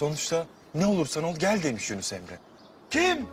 Sonuçta 0.00 0.46
ne 0.74 0.86
olursan 0.86 1.24
ol 1.24 1.36
gel 1.36 1.62
demiş 1.62 1.90
Yunus 1.90 2.12
Emre. 2.12 2.38
Kim? 2.90 3.28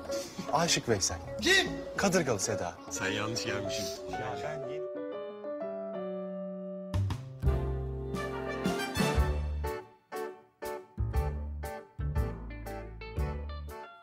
Aşık 0.54 0.90
Veysel. 0.90 1.18
Kim? 1.42 1.68
Kadırgalı 1.98 2.40
Seda. 2.40 2.76
Sen 2.90 3.12
yanlış 3.12 3.46
gelmişsin. 3.46 4.12
Ya 4.12 4.38
ben 4.44 4.70
yeni... 4.70 4.88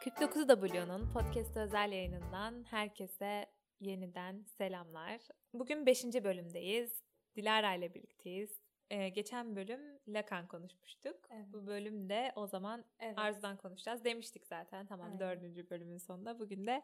49 0.05 0.47
W'nun 0.47 1.11
podcast 1.13 1.57
özel 1.57 1.93
yayınından 1.93 2.65
herkese 2.71 3.47
yeniden 3.81 4.45
selamlar. 4.59 5.21
Bugün 5.53 5.87
5. 5.87 6.05
bölümdeyiz. 6.05 6.93
Dilara 7.37 7.75
ile 7.75 7.95
birlikteyiz. 7.95 8.64
Ee, 8.91 9.09
geçen 9.09 9.57
bölüm 9.57 9.81
Lacan 10.09 10.49
konuşmuştuk. 10.49 11.17
Evet. 11.31 11.47
Bu 11.53 11.67
bölümde 11.67 12.33
o 12.37 12.47
zaman 12.47 12.85
Evet. 13.01 13.19
Arzu'dan 13.19 13.57
konuşacağız. 13.57 14.05
Demiştik 14.05 14.47
zaten 14.47 14.87
tamam 14.87 15.07
Aynen. 15.07 15.21
dördüncü 15.21 15.71
bölümün 15.71 15.99
sonunda. 15.99 16.39
Bugün 16.39 16.67
de 16.67 16.83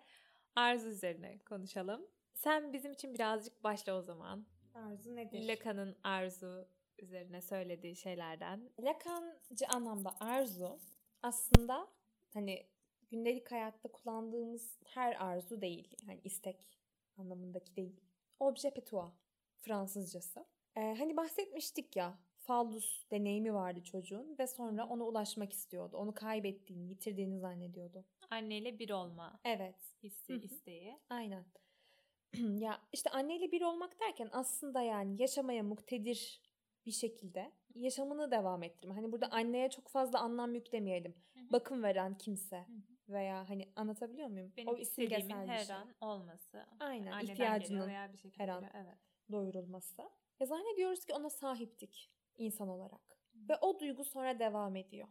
Arzu 0.57 0.89
üzerine 0.89 1.39
konuşalım. 1.39 2.07
Sen 2.35 2.73
bizim 2.73 2.93
için 2.93 3.15
birazcık 3.15 3.65
başla 3.65 3.95
o 3.95 4.03
zaman. 4.03 4.47
Arzu 4.75 5.17
nedir? 5.17 5.49
Lacan'ın 5.49 5.97
Arzu 6.05 6.69
üzerine 6.99 7.41
söylediği 7.43 7.97
şeylerden. 7.97 8.71
Lacancı 8.81 9.67
anlamda 9.69 10.17
arzu 10.21 10.79
aslında 11.23 11.89
hani 12.35 12.67
gündelik 13.11 13.53
hayatta 13.53 13.89
kullandığımız 13.93 14.79
her 14.85 15.25
arzu 15.25 15.61
değil. 15.61 15.97
Yani 16.07 16.21
istek 16.25 16.67
anlamındaki 17.19 17.77
değil. 17.77 18.01
Objet 18.41 18.75
petua 18.77 19.13
Fransızcası. 19.61 20.47
Ee, 20.77 20.95
hani 20.99 21.17
bahsetmiştik 21.17 21.97
ya 21.97 22.19
fallus 22.37 23.11
deneyimi 23.11 23.55
vardı 23.55 23.83
çocuğun 23.85 24.37
ve 24.39 24.47
sonra 24.47 24.87
ona 24.87 25.05
ulaşmak 25.05 25.53
istiyordu. 25.53 25.97
Onu 25.97 26.15
kaybettiğini, 26.15 26.89
yitirdiğini 26.89 27.39
zannediyordu. 27.39 28.05
Anneyle 28.31 28.79
bir 28.79 28.91
olma 28.91 29.41
Evet. 29.45 29.97
hissi, 30.03 30.35
isteği. 30.35 30.99
Aynen. 31.11 31.45
ya 32.59 32.81
işte 32.93 33.11
anneyle 33.11 33.53
bir 33.53 33.63
olmak 33.63 34.01
derken 34.01 34.29
aslında 34.33 34.83
yani 34.83 35.23
yaşamaya 35.23 35.63
muktedir 35.63 36.43
bir 36.87 36.91
şekilde 36.93 37.53
yaşamını 37.75 38.31
devam 38.31 38.63
ettirme. 38.63 38.95
Hani 38.95 39.13
burada 39.13 39.27
anneye 39.31 39.71
çok 39.71 39.89
fazla 39.89 40.21
anlam 40.21 40.55
yüklemeyelim. 40.55 41.15
Bakım 41.53 41.83
veren 41.83 42.19
kimse 42.19 42.67
veya 43.09 43.49
hani 43.49 43.69
anlatabiliyor 43.77 44.29
muyum? 44.29 44.53
Benim 44.57 44.69
o 44.69 44.77
istediğimin 44.77 45.49
her 45.49 45.65
şey. 45.65 45.77
an 45.77 45.95
olması. 46.01 46.67
Aynen, 46.81 47.13
Anneden 47.13 47.33
ihtiyacının 47.33 47.89
veya 47.89 48.13
bir 48.13 48.19
şekilde 48.19 48.43
her 48.43 48.49
an. 48.49 48.65
Evet. 48.75 48.99
doyurulması. 49.33 50.11
E 50.41 50.47
zannediyoruz 50.47 51.05
ki 51.05 51.15
ona 51.15 51.31
sahiptik 51.31 52.11
insan 52.37 52.69
olarak. 52.69 53.19
Ve 53.49 53.57
o 53.61 53.81
duygu 53.81 54.05
sonra 54.05 54.39
devam 54.39 54.77
ediyor. 54.77 55.09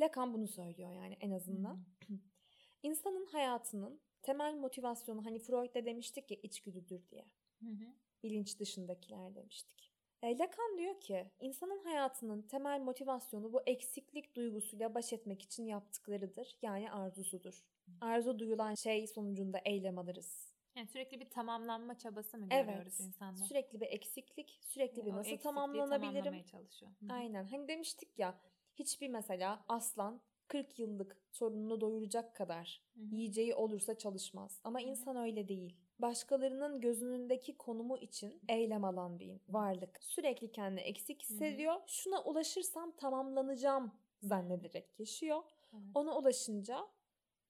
Lacan 0.00 0.34
bunu 0.34 0.48
söylüyor 0.48 0.90
yani 0.90 1.16
en 1.20 1.30
azından. 1.30 1.84
İnsanın 2.82 3.26
hayatının 3.26 4.00
temel 4.22 4.54
motivasyonu 4.54 5.24
hani 5.24 5.38
Freud 5.38 5.74
da 5.74 5.84
demiştik 5.84 6.30
ya 6.30 6.36
içgüdüdür 6.42 7.08
diye. 7.10 7.24
Hı 7.60 7.68
hı. 7.70 7.94
bilinç 8.22 8.60
dışındakiler 8.60 9.34
demiştik. 9.34 9.92
E, 10.22 10.38
Lacan 10.38 10.78
diyor 10.78 11.00
ki 11.00 11.30
insanın 11.40 11.84
hayatının 11.84 12.42
temel 12.42 12.80
motivasyonu 12.80 13.52
bu 13.52 13.62
eksiklik 13.66 14.36
duygusuyla 14.36 14.94
baş 14.94 15.12
etmek 15.12 15.42
için 15.42 15.64
yaptıklarıdır. 15.64 16.58
Yani 16.62 16.92
arzusudur. 16.92 17.64
Arzu 18.00 18.38
duyulan 18.38 18.74
şey 18.74 19.06
sonucunda 19.06 19.60
eylem 19.64 19.98
alırız. 19.98 20.51
Yani 20.76 20.86
sürekli 20.88 21.20
bir 21.20 21.30
tamamlanma 21.30 21.98
çabası 21.98 22.38
mı 22.38 22.46
Evet. 22.50 22.66
görüyoruz 22.66 23.00
insanda? 23.00 23.44
Sürekli 23.44 23.80
bir 23.80 23.86
eksiklik, 23.86 24.60
sürekli 24.62 25.06
bir 25.06 25.12
O 25.12 25.16
nasıl 25.16 25.36
tamamlanabilirim? 25.36 26.42
çalışıyor. 26.44 26.92
Hı 27.00 27.06
hı. 27.06 27.12
Aynen. 27.12 27.44
Hani 27.44 27.68
demiştik 27.68 28.18
ya 28.18 28.38
hiçbir 28.74 29.08
mesela 29.08 29.64
aslan 29.68 30.20
40 30.48 30.78
yıllık 30.78 31.16
sorununu 31.30 31.80
doyuracak 31.80 32.36
kadar 32.36 32.82
Hı 32.94 33.00
hı. 33.00 33.14
yiyeceği 33.16 33.54
olursa 33.54 33.98
çalışmaz. 33.98 34.60
Ama 34.64 34.80
Hı 34.80 34.84
hı. 34.84 34.88
insan 34.88 35.16
öyle 35.16 35.48
değil. 35.48 35.76
Başkalarının 35.98 36.80
gözünündeki 36.80 37.56
konumu 37.56 37.98
için 37.98 38.40
eylem 38.48 38.84
alan 38.84 39.18
bir 39.20 39.40
varlık. 39.48 39.98
Sürekli 40.02 40.52
kendini 40.52 40.80
eksik 40.80 41.22
hissediyor. 41.22 41.74
Şuna 41.86 42.22
ulaşırsam 42.22 42.96
tamamlanacağım 42.96 43.92
zannederek 44.22 45.00
yaşıyor. 45.00 45.42
Evet. 45.72 45.82
Ona 45.94 46.18
ulaşınca 46.18 46.88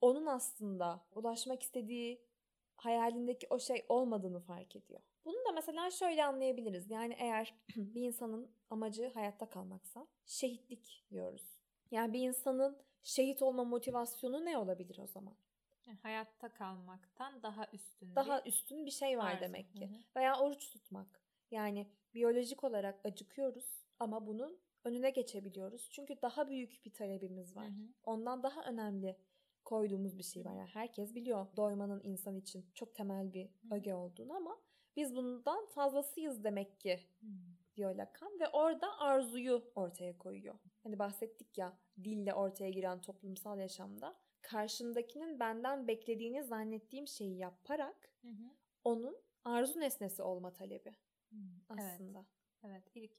onun 0.00 0.27
aslında 0.27 1.04
ulaşmak 1.15 1.62
istediği 1.62 2.22
hayalindeki 2.84 3.47
o 3.50 3.59
şey 3.59 3.84
olmadığını 3.88 4.41
fark 4.41 4.76
ediyor. 4.76 5.00
Bunu 5.25 5.37
da 5.48 5.53
mesela 5.54 5.91
şöyle 5.91 6.25
anlayabiliriz. 6.25 6.91
Yani 6.91 7.16
eğer 7.19 7.54
bir 7.76 8.03
insanın 8.03 8.50
amacı 8.70 9.10
hayatta 9.15 9.48
kalmaksa 9.48 10.06
şehitlik 10.26 11.04
diyoruz. 11.10 11.59
Yani 11.91 12.12
bir 12.12 12.21
insanın 12.28 12.78
şehit 13.03 13.42
olma 13.42 13.65
motivasyonu 13.65 14.44
ne 14.44 14.59
olabilir 14.59 14.98
o 15.03 15.06
zaman? 15.06 15.34
Yani 15.87 15.98
hayatta 16.03 16.48
kalmaktan 16.48 17.42
daha 17.42 17.66
üstün 17.72 18.15
Daha 18.15 18.44
bir 18.44 18.50
üstün 18.50 18.87
bir 18.87 18.91
şey 18.91 19.19
var 19.19 19.31
arzu. 19.32 19.41
demek 19.41 19.75
ki. 19.75 19.87
Hı 19.91 19.94
hı. 19.94 19.98
Veya 20.16 20.38
oruç 20.41 20.71
tutmak. 20.71 21.22
Yani 21.50 21.87
biyolojik 22.15 22.65
olarak 22.65 23.00
acıkıyoruz 23.06 23.84
ama 23.98 24.26
bunun 24.26 24.59
önüne 24.84 25.10
geçebiliyoruz. 25.10 25.88
Çünkü 25.91 26.22
daha 26.22 26.48
büyük 26.48 26.84
bir 26.84 26.92
talebimiz 26.92 27.56
var. 27.56 27.66
Hı 27.66 27.71
hı. 27.71 27.87
Ondan 28.04 28.42
daha 28.42 28.65
önemli 28.65 29.16
koyduğumuz 29.65 30.19
bir 30.19 30.23
şey 30.23 30.45
var. 30.45 30.55
Yani 30.55 30.69
herkes 30.73 31.15
biliyor 31.15 31.47
doymanın 31.56 32.00
insan 32.05 32.37
için 32.37 32.67
çok 32.75 32.95
temel 32.95 33.33
bir 33.33 33.50
öge 33.71 33.95
olduğunu 33.95 34.34
ama 34.37 34.61
biz 34.97 35.17
bundan 35.17 35.67
fazlasıyız 35.67 36.45
demek 36.45 36.81
ki 36.81 37.00
diyor 37.77 37.95
Lacan 37.95 38.41
ve 38.41 38.49
orada 38.49 38.99
arzuyu 38.99 39.72
ortaya 39.75 40.19
koyuyor. 40.19 40.55
Hani 40.83 40.99
bahsettik 40.99 41.59
ya 41.59 41.78
dille 42.05 42.34
ortaya 42.34 42.71
giren 42.71 43.01
toplumsal 43.01 43.59
yaşamda 43.59 44.17
karşındakinin 44.43 45.41
benden 45.41 45.89
beklediğini 45.89 46.45
zannettiğim 46.45 47.06
şeyi 47.06 47.39
yaparak 47.39 48.12
Hı 48.22 48.28
hı. 48.28 48.51
onun 48.84 49.17
arzu 49.45 49.81
nesnesi 49.81 50.22
olma 50.22 50.53
talebi 50.53 50.91
Hı. 51.31 51.37
aslında. 51.69 52.19
Evet. 52.19 52.27
Evet. 52.65 52.91
İlk 52.95 53.12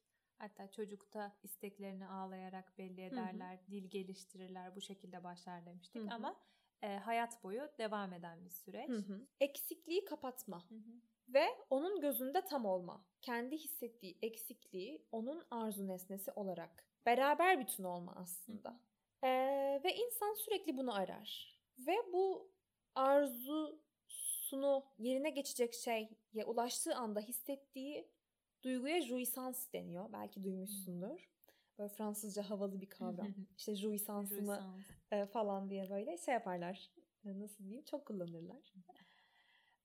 hatta 0.44 0.72
çocukta 0.72 1.36
isteklerini 1.44 2.08
ağlayarak 2.08 2.78
belli 2.78 3.02
ederler, 3.02 3.60
dil 3.72 3.90
geliştirirler, 3.90 4.76
bu 4.76 4.82
şekilde 4.82 5.24
başlar 5.24 5.66
demiştik 5.66 6.02
Hı 6.02 6.06
hı. 6.06 6.14
ama 6.14 6.36
e, 6.82 6.88
hayat 6.88 7.44
boyu 7.44 7.70
devam 7.78 8.14
eden 8.14 8.46
bir 8.46 8.50
süreç. 8.50 8.90
Hı 8.90 8.98
hı. 8.98 9.28
Eksikliği 9.40 10.06
kapatma 10.06 10.70
Hı 10.70 10.76
hı. 10.76 11.02
ve 11.28 11.46
onun 11.70 12.02
gözünde 12.02 12.46
tam 12.46 12.66
olma. 12.66 13.06
Kendi 13.22 13.58
hissettiği 13.58 14.18
eksikliği 14.22 15.06
onun 15.12 15.44
arzu 15.52 15.88
nesnesi 15.88 16.32
olarak 16.32 16.88
beraber 17.06 17.60
bütün 17.60 17.84
olma 17.84 18.16
aslında. 18.16 18.80
Ee, 19.24 19.82
ve 19.84 19.96
insan 19.96 20.34
sürekli 20.34 20.78
bunu 20.78 20.96
arar. 20.96 21.60
Ve 21.80 21.96
bu 22.14 22.52
arzusunu 22.96 24.86
yerine 24.98 25.30
geçecek 25.30 25.74
şeye 25.74 26.46
ulaştığı 26.46 26.96
anda 26.96 27.20
hissettiği 27.20 28.14
duyguya 28.64 29.02
jouissance 29.02 29.60
deniyor. 29.74 30.14
Belki 30.14 30.44
duymuşsundur. 30.44 31.30
Böyle 31.80 31.90
Fransızca 31.90 32.50
havalı 32.50 32.82
bir 32.82 32.90
kavram. 32.90 33.28
İşte 33.58 33.76
jouissance'ımı 33.76 34.56
Jouissance. 34.56 34.84
e, 35.12 35.26
falan 35.26 35.70
diye 35.70 35.90
böyle 35.90 36.18
şey 36.18 36.34
yaparlar. 36.34 36.90
E, 37.26 37.40
Nasıl 37.40 37.64
diyeyim? 37.64 37.84
Çok 37.86 38.06
kullanırlar. 38.06 38.74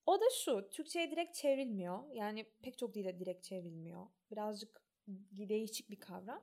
O 0.06 0.20
da 0.20 0.24
şu. 0.44 0.68
Türkçe'ye 0.70 1.10
direkt 1.10 1.34
çevrilmiyor. 1.36 2.12
Yani 2.12 2.46
pek 2.62 2.78
çok 2.78 2.94
dile 2.94 3.18
direkt 3.20 3.44
çevrilmiyor. 3.44 4.06
Birazcık 4.30 4.82
değişik 5.30 5.90
bir 5.90 6.00
kavram. 6.00 6.42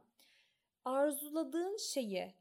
Arzuladığın 0.86 1.78
şeyi 1.78 2.34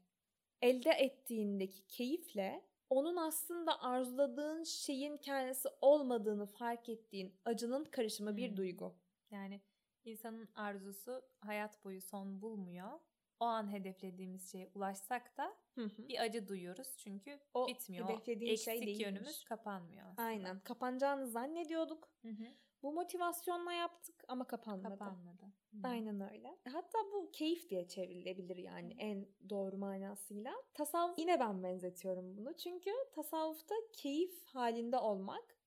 elde 0.61 0.89
ettiğindeki 0.89 1.87
keyifle 1.87 2.61
onun 2.89 3.15
aslında 3.15 3.81
arzuladığın 3.81 4.63
şeyin 4.63 5.17
kendisi 5.17 5.69
olmadığını 5.81 6.45
fark 6.45 6.89
ettiğin 6.89 7.33
acının 7.45 7.85
karışımı 7.85 8.37
bir 8.37 8.49
Hmm. 8.49 8.57
duygu. 8.57 8.95
Yani 9.31 9.61
insanın 10.05 10.49
arzusu 10.55 11.21
hayat 11.41 11.83
boyu 11.85 12.01
son 12.01 12.41
bulmuyor. 12.41 12.99
O 13.39 13.45
an 13.45 13.71
hedeflediğimiz 13.73 14.51
şeye 14.51 14.71
ulaşsak 14.75 15.37
da 15.37 15.57
bir 15.77 16.19
acı 16.23 16.47
duyuyoruz 16.47 16.97
çünkü 16.97 17.39
O 17.53 17.67
bitmiyor. 17.67 18.09
hedeflediğin 18.09 18.51
Eksik 18.51 18.65
şey 18.65 18.81
değilmiş. 18.81 18.99
yönümüz 18.99 19.43
kapanmıyor 19.43 20.05
aslında. 20.07 20.21
Aynen. 20.27 20.59
Kapanacağını 20.59 21.27
zannediyorduk. 21.27 22.09
Hı 22.21 22.27
hı. 22.27 22.43
Bu 22.83 22.93
motivasyonla 22.93 23.73
yaptık 23.73 24.23
ama 24.27 24.47
kapanmadı. 24.47 24.89
Kapanmadı. 24.89 25.43
Hı. 25.71 25.77
Aynen 25.83 26.31
öyle. 26.31 26.57
Hatta 26.71 26.97
bu 27.13 27.31
keyif 27.31 27.69
diye 27.69 27.87
çevrilebilir 27.87 28.57
yani 28.57 28.95
en 28.97 29.27
doğru 29.49 29.77
manasıyla. 29.77 30.53
Tasavvuf 30.73 31.19
yine 31.19 31.39
ben 31.39 31.63
benzetiyorum 31.63 32.37
bunu. 32.37 32.53
Çünkü 32.57 32.91
tasavvufta 33.11 33.75
keyif 33.93 34.45
halinde 34.45 34.97
olmak 34.97 35.57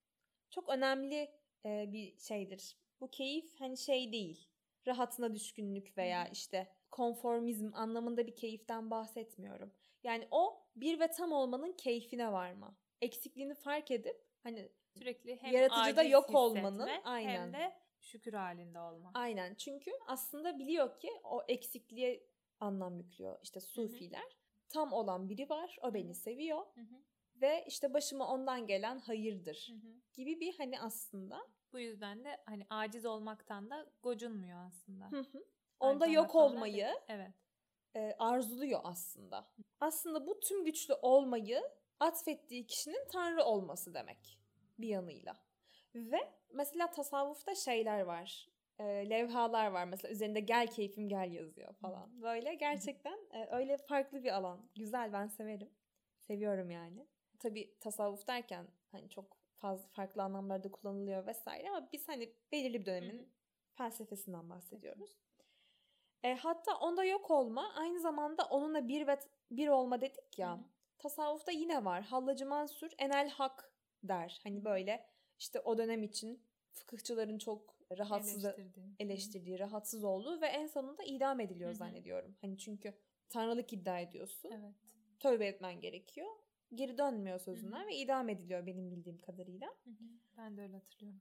çok 0.50 0.68
önemli 0.68 1.30
bir 1.64 2.18
şeydir. 2.18 2.76
Bu 3.00 3.10
keyif 3.10 3.60
hani 3.60 3.76
şey 3.76 4.12
değil. 4.12 4.48
Rahatına 4.86 5.34
düşkünlük 5.34 5.98
veya 5.98 6.24
Hı. 6.26 6.32
işte 6.32 6.68
konformizm 6.90 7.70
anlamında 7.74 8.26
bir 8.26 8.36
keyiften 8.36 8.90
bahsetmiyorum. 8.90 9.72
Yani 10.02 10.28
o 10.30 10.66
bir 10.76 11.00
ve 11.00 11.10
tam 11.10 11.32
olmanın 11.32 11.72
keyfine 11.72 12.32
varma. 12.32 12.76
Eksikliğini 13.00 13.54
fark 13.54 13.90
edip 13.90 14.28
hani 14.42 14.72
Sürekli 14.98 15.42
hem 15.42 15.52
Yaratıcıda 15.52 16.02
yok 16.02 16.34
olmanın, 16.34 16.88
aynen. 17.04 17.38
hem 17.38 17.52
de 17.52 17.76
şükür 18.00 18.32
halinde 18.32 18.80
olma. 18.80 19.10
Aynen 19.14 19.54
çünkü 19.54 19.90
aslında 20.06 20.58
biliyor 20.58 20.98
ki 20.98 21.10
o 21.24 21.42
eksikliğe 21.48 22.26
anlam 22.60 22.98
yüklüyor 22.98 23.38
işte 23.42 23.60
sufiler. 23.60 24.36
tam 24.68 24.92
olan 24.92 25.28
biri 25.28 25.48
var. 25.48 25.76
O 25.82 25.94
beni 25.94 26.08
hı. 26.10 26.14
seviyor 26.14 26.58
Hı 26.74 26.80
hı, 26.80 27.02
ve 27.40 27.64
işte 27.66 27.94
başıma 27.94 28.28
ondan 28.32 28.66
gelen 28.66 28.98
hayırdır 28.98 29.68
hı 29.70 29.74
hı. 29.86 29.92
gibi 30.14 30.40
bir 30.40 30.54
hani 30.58 30.80
aslında 30.80 31.40
Bu 31.72 31.78
yüzden 31.78 32.24
de 32.24 32.36
hani 32.46 32.66
aciz 32.70 33.06
olmaktan 33.06 33.70
da 33.70 33.86
gocunmuyor 34.02 34.58
aslında. 34.66 35.10
hı 35.10 35.20
hı, 35.20 35.44
onda 35.80 36.04
zamanda 36.04 36.06
yok 36.06 36.34
olmayı 36.34 36.76
de- 36.84 37.04
Evet. 37.08 37.34
e, 37.96 38.14
arzuluyor 38.18 38.80
aslında. 38.84 39.48
Aslında 39.80 40.26
bu 40.26 40.40
tüm 40.40 40.64
güçlü 40.64 40.94
olmayı 40.94 41.62
atfettiği 42.00 42.66
kişinin 42.66 43.08
tanrı 43.12 43.44
olması 43.44 43.94
demek 43.94 44.38
bir 44.78 44.88
yanıyla. 44.88 45.36
Ve 45.94 46.18
mesela 46.50 46.90
tasavvufta 46.90 47.54
şeyler 47.54 48.00
var. 48.00 48.48
e, 48.78 48.84
levhalar 49.10 49.66
var 49.70 49.84
mesela 49.84 50.12
üzerinde 50.12 50.40
gel 50.40 50.66
keyfim 50.66 51.08
gel 51.08 51.32
yazıyor 51.32 51.74
falan. 51.74 52.22
Böyle 52.22 52.54
gerçekten 52.54 53.18
e, 53.32 53.46
öyle 53.50 53.76
farklı 53.76 54.24
bir 54.24 54.32
alan. 54.36 54.70
Güzel 54.74 55.12
ben 55.12 55.26
severim. 55.28 55.70
Seviyorum 56.18 56.70
yani. 56.70 57.06
Tabii 57.38 57.78
tasavvuf 57.80 58.26
derken 58.26 58.68
hani 58.92 59.08
çok 59.08 59.36
fazla 59.56 59.88
farklı 59.88 60.22
anlamlarda 60.22 60.70
kullanılıyor 60.70 61.26
vesaire 61.26 61.70
ama 61.70 61.88
biz 61.92 62.08
hani 62.08 62.32
belirli 62.52 62.80
bir 62.80 62.86
dönemin 62.86 63.18
Hı 63.18 63.22
hı. 63.22 63.28
felsefesinden 63.74 64.50
bahsediyoruz. 64.50 65.18
E, 66.22 66.34
hatta 66.34 66.78
onda 66.78 67.04
yok 67.04 67.30
olma 67.30 67.74
aynı 67.74 68.00
zamanda 68.00 68.44
onunla 68.44 68.88
bir 68.88 69.06
ve 69.06 69.18
bir 69.50 69.68
olma 69.68 70.00
dedik 70.00 70.38
ya. 70.38 70.52
Hı 70.52 70.56
hı. 70.60 70.64
Tasavvufta 70.98 71.52
yine 71.52 71.84
var. 71.84 72.02
Hallacı 72.02 72.46
Mansur 72.46 72.90
enel 72.98 73.28
hak 73.28 73.72
der. 74.02 74.40
Hani 74.42 74.64
böyle 74.64 75.06
işte 75.38 75.60
o 75.60 75.78
dönem 75.78 76.02
için 76.02 76.42
fıkıhçıların 76.72 77.38
çok 77.38 77.76
rahatsız 77.98 78.44
Eleştirdiği. 78.44 78.96
Eleştirdiği, 78.98 79.58
rahatsız 79.58 80.04
olduğu 80.04 80.40
ve 80.40 80.46
en 80.46 80.66
sonunda 80.66 81.02
idam 81.02 81.40
ediliyor 81.40 81.70
Hı 81.70 81.74
hı. 81.74 81.78
zannediyorum. 81.78 82.36
Hani 82.40 82.58
çünkü 82.58 82.94
tanrılık 83.28 83.72
iddia 83.72 84.00
ediyorsun. 84.00 84.50
Evet. 84.50 84.74
Tövbe 85.20 85.46
etmen 85.46 85.80
gerekiyor. 85.80 86.28
Geri 86.74 86.98
dönmüyor 86.98 87.38
sözünden 87.38 87.78
Hı 87.80 87.82
hı. 87.84 87.86
ve 87.86 87.96
idam 87.96 88.28
ediliyor 88.28 88.66
benim 88.66 88.90
bildiğim 88.90 89.18
kadarıyla. 89.18 89.66
Hı 89.84 89.90
hı. 89.90 90.04
Ben 90.36 90.56
de 90.56 90.62
öyle 90.62 90.74
hatırlıyorum. 90.76 91.20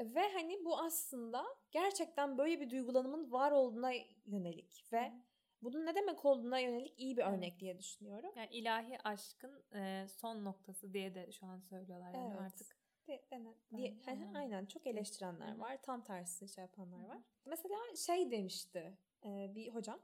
Ve 0.00 0.32
hani 0.32 0.64
bu 0.64 0.78
aslında 0.78 1.44
gerçekten 1.70 2.38
böyle 2.38 2.60
bir 2.60 2.70
duygulanımın 2.70 3.32
var 3.32 3.52
olduğuna 3.52 3.92
yönelik 4.26 4.84
ve 4.92 5.00
Hı 5.10 5.14
hı. 5.14 5.20
bunun 5.62 5.86
ne 5.86 5.94
demek 5.94 6.24
olduğuna 6.24 6.58
yönelik 6.58 6.94
iyi 7.00 7.16
bir 7.16 7.22
örnek 7.22 7.60
diye 7.60 7.78
düşünüyorum. 7.78 8.32
Yani 8.36 8.48
ilahi 8.50 8.98
aşkın 9.04 9.62
e, 9.74 10.06
son 10.08 10.44
noktası 10.44 10.92
diye 10.92 11.14
de 11.14 11.32
şu 11.32 11.46
an 11.46 11.60
söylüyorlar 11.60 12.14
yani 12.14 12.28
Evet. 12.32 12.40
artık. 12.40 12.76
De, 13.08 13.24
dene- 13.30 13.54
diye- 13.76 13.90
Hı 13.94 14.10
hı, 14.10 14.10
anladım. 14.10 14.36
aynen 14.36 14.66
çok 14.66 14.86
eleştirenler 14.86 15.56
var. 15.58 15.82
Tam 15.82 16.04
tersi 16.04 16.48
şey 16.48 16.62
yapanlar 16.62 17.04
var. 17.08 17.18
Mesela 17.44 17.76
şey 17.96 18.30
demişti 18.30 18.98
e, 19.24 19.52
bir 19.54 19.68
hocam. 19.74 20.00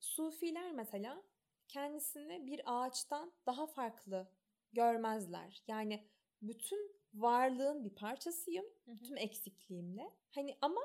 Sufiler 0.00 0.72
mesela 0.72 1.22
kendisini 1.68 2.46
bir 2.46 2.60
ağaçtan 2.66 3.32
daha 3.46 3.66
farklı 3.66 4.28
görmezler. 4.72 5.62
Yani 5.68 6.08
bütün 6.42 6.96
varlığın 7.14 7.84
bir 7.84 7.94
parçasıyım. 7.94 8.66
Hı 8.84 8.90
hı. 8.92 8.98
Tüm 9.04 9.16
eksikliğimle. 9.16 10.10
Hani 10.30 10.58
ama 10.60 10.80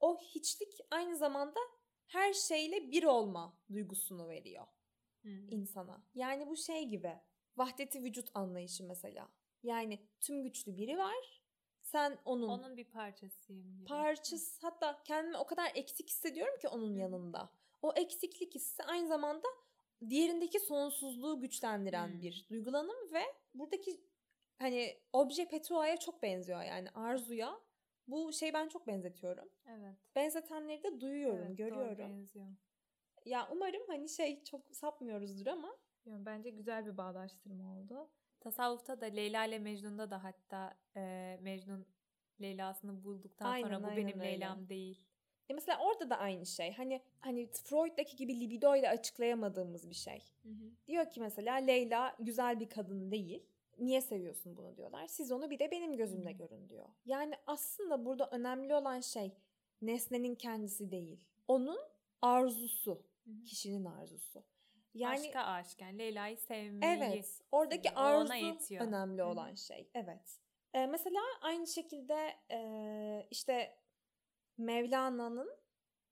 o 0.00 0.18
hiçlik 0.18 0.80
aynı 0.90 1.16
zamanda 1.16 1.60
her 2.06 2.32
şeyle 2.32 2.90
bir 2.90 3.04
olma 3.04 3.58
duygusunu 3.72 4.28
veriyor 4.28 4.66
Hı 5.22 5.28
insana. 5.28 6.02
Yani 6.14 6.46
bu 6.46 6.56
şey 6.56 6.84
gibi. 6.88 7.12
Vahdeti 7.56 8.02
vücut 8.02 8.30
anlayışı 8.34 8.84
mesela. 8.84 9.28
Yani 9.62 10.06
tüm 10.20 10.42
güçlü 10.42 10.76
biri 10.76 10.98
var. 10.98 11.42
Sen 11.82 12.18
onun, 12.24 12.48
Onun 12.48 12.76
bir 12.76 12.84
parçasıyım 12.84 13.76
gibi. 13.76 13.84
parçası 13.84 14.66
hatta 14.66 15.02
kendimi 15.04 15.36
o 15.36 15.46
kadar 15.46 15.72
eksik 15.74 16.08
hissediyorum 16.08 16.58
ki 16.58 16.68
onun 16.68 16.96
yanında. 16.96 17.50
O 17.82 17.92
eksiklik 17.96 18.54
hissi 18.54 18.82
aynı 18.82 19.08
zamanda 19.08 19.48
diğerindeki 20.08 20.60
sonsuzluğu 20.60 21.40
güçlendiren 21.40 22.08
Hmm. 22.08 22.20
bir 22.22 22.46
duygulanım 22.50 23.12
ve 23.12 23.22
buradaki 23.54 24.00
hani 24.58 24.98
obje 25.12 25.48
petua'ya 25.48 25.96
çok 25.96 26.22
benziyor 26.22 26.62
yani 26.62 26.90
arzuya. 26.90 27.60
Bu 28.08 28.32
şey 28.32 28.52
ben 28.54 28.68
çok 28.68 28.86
benzetiyorum. 28.86 29.48
Evet. 29.66 29.96
Benzetenleri 30.16 30.82
de 30.82 31.00
duyuyorum, 31.00 31.38
evet, 31.38 31.58
doğru 31.58 31.68
görüyorum. 31.68 31.98
benziyor. 31.98 32.46
Ya 33.24 33.48
umarım 33.52 33.82
hani 33.86 34.08
şey 34.08 34.44
çok 34.44 34.76
sapmıyoruzdur 34.76 35.46
ama 35.46 35.76
Yani 36.06 36.26
bence 36.26 36.50
güzel 36.50 36.86
bir 36.86 36.96
bağdaştırma 36.96 37.76
oldu. 37.76 38.10
Tasavvufta 38.40 39.00
da 39.00 39.06
Leyla 39.06 39.44
ile 39.46 39.58
Mecnun'da 39.58 40.10
da 40.10 40.24
hatta 40.24 40.78
e, 40.96 41.38
Mecnun 41.42 41.86
Leyla'sını 42.40 43.04
bulduktan 43.04 43.50
Aynen, 43.50 43.66
sonra 43.68 43.82
bu 43.82 43.86
aynen 43.86 43.96
benim 43.96 44.20
öyle. 44.20 44.30
Leyla'm 44.32 44.68
değil. 44.68 45.06
Ya 45.48 45.54
mesela 45.54 45.78
orada 45.78 46.10
da 46.10 46.18
aynı 46.18 46.46
şey. 46.46 46.72
Hani 46.72 47.00
hani 47.20 47.46
Freud'daki 47.46 48.16
gibi 48.16 48.40
libido 48.40 48.76
ile 48.76 48.88
açıklayamadığımız 48.90 49.90
bir 49.90 49.94
şey. 49.94 50.22
Diyor 50.88 51.10
ki 51.10 51.20
mesela 51.20 51.54
Leyla 51.54 52.16
güzel 52.18 52.60
bir 52.60 52.68
kadın 52.68 53.10
değil. 53.10 53.42
Niye 53.78 54.00
seviyorsun 54.00 54.56
bunu 54.56 54.76
diyorlar. 54.76 55.06
Siz 55.06 55.32
onu 55.32 55.50
bir 55.50 55.58
de 55.58 55.70
benim 55.70 55.96
gözümle 55.96 56.32
görün 56.32 56.68
diyor. 56.68 56.88
Yani 57.04 57.34
aslında 57.46 58.04
burada 58.04 58.28
önemli 58.30 58.74
olan 58.74 59.00
şey 59.00 59.32
nesnenin 59.82 60.34
kendisi 60.34 60.90
değil. 60.90 61.20
Onun 61.48 61.78
arzusu, 62.22 63.02
Hı 63.24 63.30
hı. 63.30 63.44
kişinin 63.44 63.84
arzusu. 63.84 64.44
Yani 64.94 65.20
Aşka 65.20 65.40
aşık 65.40 65.80
yani 65.80 65.98
Leyla'yı 65.98 66.36
sevmeyi. 66.36 66.96
Evet. 66.96 67.40
Oradaki 67.52 67.90
arzu 67.94 68.32
önemli 68.80 69.22
Hı 69.22 69.26
hı. 69.26 69.28
olan 69.28 69.54
şey. 69.54 69.88
Evet. 69.94 70.40
Ee, 70.74 70.86
mesela 70.86 71.20
aynı 71.42 71.66
şekilde 71.66 72.34
e, 72.50 73.26
işte 73.30 73.76
Mevlana'nın 74.58 75.50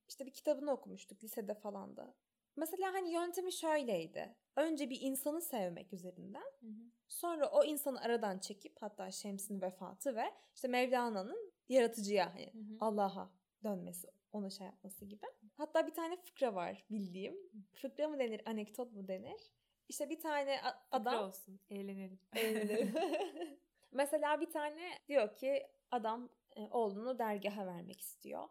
işte 0.09 0.27
bir 0.27 0.31
kitabını 0.31 0.73
okumuştuk 0.73 1.25
lisede 1.25 1.55
falan 1.55 1.97
da. 1.97 2.15
Mesela 2.57 2.93
hani 2.93 3.13
yöntemi 3.13 3.53
şöyleydi. 3.53 4.35
Önce 4.57 4.91
bir 4.91 5.01
insanı 5.01 5.41
sevmek 5.41 5.93
üzerinden. 5.93 6.53
Hı 6.61 6.67
hı. 6.67 6.91
Sonra 7.09 7.51
o 7.51 7.65
insanı 7.65 8.01
aradan 8.01 8.39
çekip 8.39 8.83
hatta 8.83 9.11
Şems'in 9.11 9.61
vefatı 9.61 10.17
ve 10.17 10.25
işte 10.55 10.69
Mevlana'nın 10.69 11.53
yaratıcıya 11.69 12.35
hani. 12.35 12.53
Allah'a 12.81 13.31
dönmesi, 13.65 14.11
ona 14.33 14.51
şey 14.51 14.67
yapması 14.67 15.05
gibi. 15.05 15.27
Hatta 15.57 15.87
bir 15.87 15.95
tane 15.95 16.17
fıkra 16.17 16.55
var 16.55 16.85
bildiğim. 16.91 17.37
Fıkra 17.73 18.09
mı 18.09 18.19
denir, 18.19 18.43
anekdot 18.47 18.93
mu 18.93 19.09
denir? 19.09 19.41
İşte 19.89 20.11
bir 20.11 20.21
tane 20.21 20.61
Adam 20.63 21.15
adam 21.15 21.25
olsun. 21.25 21.61
Eğlenelim. 21.71 22.19
Eğlenelim. 22.37 22.95
Mesela 23.93 24.41
bir 24.41 24.51
tane 24.51 24.99
diyor 25.09 25.35
ki 25.35 25.67
adam 25.91 26.29
oğlunu 26.71 27.19
dergaha 27.19 27.67
vermek 27.67 28.01
istiyor. 28.01 28.49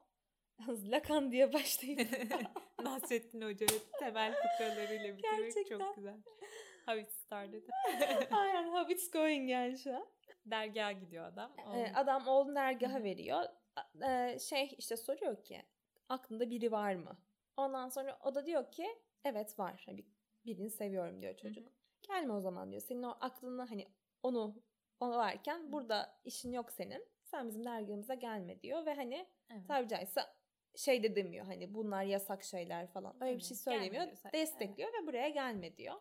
Lakan 0.68 1.32
diye 1.32 1.54
başlayıp 1.54 2.00
Nasrettin 2.84 3.42
Hoca'yı 3.42 3.82
temel 4.00 4.34
fıkralarıyla 4.34 5.18
bitirmek 5.18 5.44
Gerçekten. 5.54 5.80
çok 5.80 5.96
güzel. 5.96 6.18
How 6.86 7.02
it 7.02 7.12
started. 7.12 7.64
Aynen 8.32 8.68
how 8.72 8.94
it's 8.94 9.12
going 9.12 9.50
yani 9.50 9.78
şu 9.78 9.95
an. 9.95 10.07
Dergaha 10.45 10.92
gidiyor 10.92 11.26
adam. 11.26 11.52
Ee, 11.57 11.62
Onun- 11.69 11.94
adam 11.94 12.28
oğlunu 12.28 12.56
dergaha 12.56 13.04
veriyor. 13.04 13.44
E, 14.07 14.40
şey 14.40 14.76
işte 14.78 14.98
soruyor 14.98 15.44
ki 15.44 15.64
aklında 16.10 16.50
biri 16.50 16.72
var 16.72 16.95
mı? 16.95 17.18
Ondan 17.57 17.90
sonra 17.90 18.19
o 18.24 18.36
da 18.36 18.45
diyor 18.45 18.72
ki 18.72 18.88
evet 19.24 19.60
var. 19.60 19.83
Hani 19.86 19.98
bir- 19.98 20.06
birini 20.45 20.69
seviyorum 20.69 21.22
diyor 21.22 21.38
çocuk. 21.38 21.68
Hı 21.68 21.72
Gelme 22.07 22.33
o 22.33 22.40
zaman 22.40 22.72
diyor. 22.72 22.81
Senin 22.81 23.04
o 23.04 23.18
aklını 23.22 23.62
hani 23.64 23.88
onu 24.24 24.56
onu 25.00 25.18
varken 25.18 25.72
burada 25.72 26.19
işin 26.26 26.52
yok 26.52 26.72
senin. 26.72 27.06
Sen 27.33 27.47
bizim 27.47 27.66
dergahımıza 27.66 28.13
gelme 28.13 28.61
diyor 28.61 28.85
ve 28.85 28.94
hani 28.94 29.28
Evet. 29.49 29.68
tabiri 29.68 29.90
caizse 29.90 30.21
şey 30.75 31.04
de 31.04 31.16
demiyor 31.16 31.45
hani 31.45 31.73
bunlar 31.73 32.04
yasak 32.04 32.44
şeyler 32.44 32.87
falan. 32.87 33.23
Öyle 33.23 33.37
bir 33.37 33.42
şey 33.44 33.56
Evet, 33.56 33.63
söylemiyor. 33.63 34.07
Destekliyor 34.33 34.90
ve 34.94 35.07
buraya 35.07 35.30
gelme 35.30 35.78
diyor. 35.78 35.95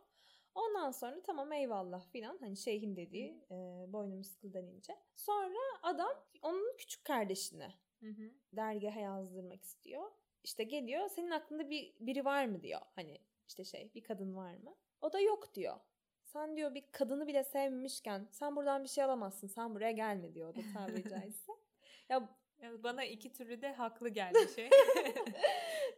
Ondan 0.55 0.91
sonra 0.91 1.23
tamam 1.23 1.53
eyvallah 1.53 2.11
filan 2.11 2.39
hani 2.39 2.57
şeyhin 2.57 2.97
dediği 2.97 3.45
e, 3.51 3.55
boynumuz 3.93 4.37
kıldan 4.37 4.67
ince. 4.67 4.97
Sonra 5.17 5.59
adam 5.83 6.25
onun 6.43 6.77
küçük 6.77 7.05
kardeşini 7.05 7.69
Hı 8.01 8.07
hı. 8.07 8.31
dergaha 8.53 9.01
yazdırmak 9.01 9.63
istiyor. 9.63 10.11
İşte 10.45 10.65
geliyor 10.65 11.09
senin 11.09 11.31
aklında 11.31 11.71
bir 11.71 11.95
biri 12.01 12.25
var 12.25 12.47
mı 12.47 12.63
diyor. 12.63 12.81
Hani 12.95 13.19
işte 13.49 13.65
şey 13.65 13.91
bir 13.95 14.03
kadın 14.05 14.37
var 14.37 14.55
mı? 14.55 14.75
O 15.01 15.13
da 15.13 15.21
yok 15.21 15.55
diyor. 15.55 15.77
Sen 16.33 16.57
diyor 16.57 16.75
bir 16.75 16.85
kadını 16.93 17.27
bile 17.27 17.45
sevmemişken 17.45 18.29
sen 18.31 18.57
buradan 18.57 18.83
bir 18.85 18.89
şey 18.89 19.05
alamazsın. 19.05 19.47
Sen 19.47 19.75
buraya 19.75 19.91
gelme 19.91 20.35
diyor 20.35 20.49
o 20.49 20.57
da 20.57 20.61
tabiri 20.75 21.09
caizse. 21.11 21.53
ya 22.09 22.29
bana 22.83 23.05
iki 23.05 23.33
türlü 23.33 23.63
de 23.63 23.73
haklı 23.73 24.09
geldi 24.09 24.49
şey. 24.55 24.71